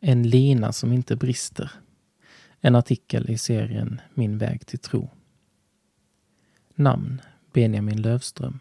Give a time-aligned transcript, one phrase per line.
[0.00, 1.70] En lina som inte brister.
[2.60, 5.10] En artikel i serien Min väg till tro.
[6.74, 7.20] Namn
[7.52, 8.58] Benjamin Lövström.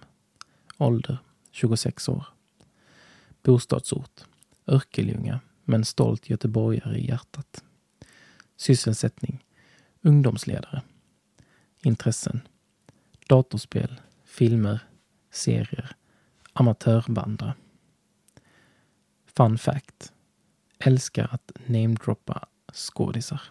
[0.78, 1.17] Ålder
[1.52, 2.25] 26 år.
[3.44, 4.25] Bostadsort
[4.67, 7.63] Örkelljunga, men stolt göteborgare i hjärtat.
[8.56, 9.46] Sysselsättning
[10.01, 10.81] Ungdomsledare.
[11.81, 12.42] Intressen
[13.28, 14.79] Datorspel, filmer,
[15.31, 15.96] serier,
[16.53, 17.53] amatörvandra.
[19.26, 20.13] Fun fact.
[20.80, 23.41] Älskar att namedroppa skådisar.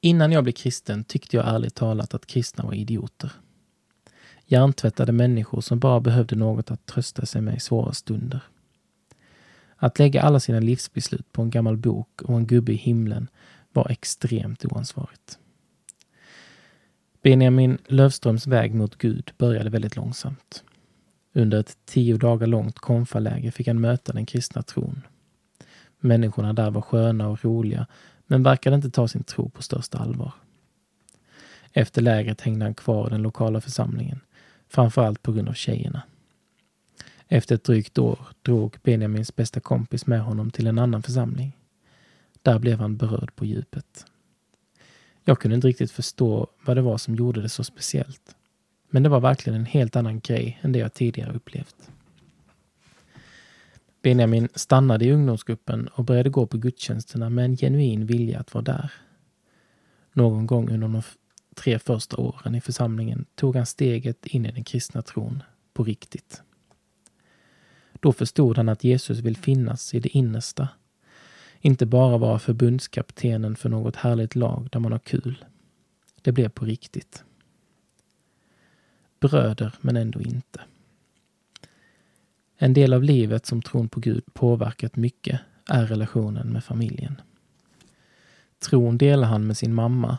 [0.00, 3.32] Innan jag blev kristen tyckte jag ärligt talat att kristna var idioter.
[4.46, 8.40] Hjärntvättade människor som bara behövde något att trösta sig med i svåra stunder.
[9.76, 13.28] Att lägga alla sina livsbeslut på en gammal bok och en gubbe i himlen
[13.72, 15.38] var extremt oansvarigt.
[17.22, 20.64] Benjamin Lövströms väg mot Gud började väldigt långsamt.
[21.32, 25.02] Under ett tio dagar långt konfaläger fick han möta den kristna tron.
[25.98, 27.86] Människorna där var sköna och roliga,
[28.26, 30.32] men verkade inte ta sin tro på största allvar.
[31.72, 34.20] Efter lägret hängde han kvar i den lokala församlingen,
[34.68, 36.02] framförallt på grund av tjejerna.
[37.28, 41.56] Efter ett drygt år drog Benjamins bästa kompis med honom till en annan församling.
[42.42, 44.06] Där blev han berörd på djupet.
[45.24, 48.36] Jag kunde inte riktigt förstå vad det var som gjorde det så speciellt.
[48.90, 51.90] Men det var verkligen en helt annan grej än det jag tidigare upplevt.
[54.02, 58.64] Benjamin stannade i ungdomsgruppen och började gå på gudstjänsterna med en genuin vilja att vara
[58.64, 58.92] där.
[60.12, 61.02] Någon gång under de
[61.54, 65.42] tre första åren i församlingen tog han steget in i den kristna tron
[65.72, 66.42] på riktigt.
[68.00, 70.68] Då förstod han att Jesus vill finnas i det innersta
[71.60, 75.44] inte bara vara förbundskaptenen för något härligt lag där man har kul.
[76.22, 77.24] Det blev på riktigt.
[79.20, 80.60] Bröder, men ändå inte.
[82.56, 87.20] En del av livet som tron på Gud påverkat mycket är relationen med familjen.
[88.58, 90.18] Tron delar han med sin mamma,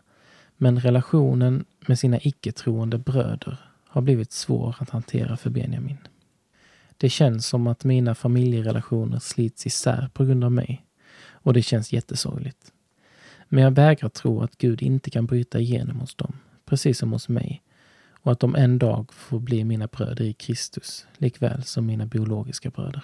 [0.57, 5.97] men relationen med sina icke-troende bröder har blivit svår att hantera för Benjamin.
[6.97, 10.85] Det känns som att mina familjerelationer slits isär på grund av mig
[11.23, 12.71] och det känns jättesorgligt.
[13.49, 16.33] Men jag vägrar tro att Gud inte kan bryta igenom hos dem,
[16.65, 17.63] precis som hos mig,
[18.21, 22.69] och att de en dag får bli mina bröder i Kristus, likväl som mina biologiska
[22.69, 23.03] bröder.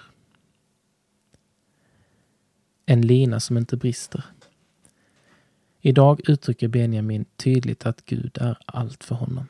[2.86, 4.24] En lina som inte brister.
[5.80, 9.46] Idag uttrycker Benjamin tydligt att Gud är allt för honom.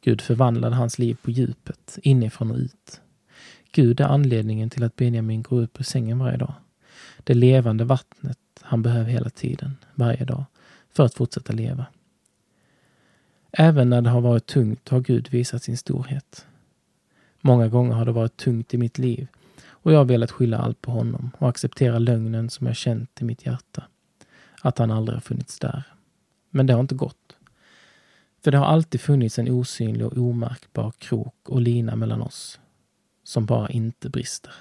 [0.00, 3.00] Gud förvandlade hans liv på djupet, inifrån och ut.
[3.72, 6.54] Gud är anledningen till att Benjamin går upp ur sängen varje dag
[7.24, 10.44] det levande vattnet han behöver hela tiden, varje dag,
[10.92, 11.86] för att fortsätta leva.
[13.52, 16.46] Även när det har varit tungt har Gud visat sin storhet.
[17.40, 19.28] Många gånger har det varit tungt i mitt liv
[19.66, 23.24] och jag har velat skylla allt på honom och acceptera lögnen som jag känt i
[23.24, 23.84] mitt hjärta.
[24.62, 25.82] Att han aldrig har funnits där.
[26.50, 27.36] Men det har inte gått.
[28.44, 32.60] För det har alltid funnits en osynlig och omärkbar krok och lina mellan oss
[33.24, 34.52] som bara inte brister.